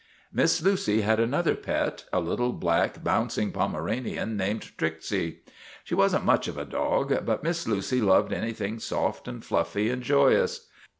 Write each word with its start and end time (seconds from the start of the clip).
'Miss 0.33 0.63
Lucy 0.63 1.01
had 1.01 1.19
another 1.19 1.53
pet, 1.53 2.05
a 2.11 2.19
little 2.19 2.53
black, 2.53 3.03
bounc 3.03 3.37
ing 3.37 3.51
Pomeranian 3.51 4.35
named 4.35 4.75
Tricksy. 4.75 5.41
She 5.83 5.93
was 5.93 6.15
n't 6.15 6.25
much 6.25 6.47
of 6.47 6.57
a 6.57 6.65
dog; 6.65 7.23
but 7.23 7.43
Miss 7.43 7.67
Lucy 7.67 8.01
loved 8.01 8.33
anything 8.33 8.79
soft 8.79 9.27
and 9.27 9.45
fluffy 9.45 9.91
and 9.91 10.01
joyous. 10.01 10.69